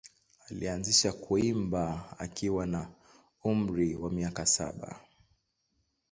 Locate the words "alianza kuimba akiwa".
0.51-2.65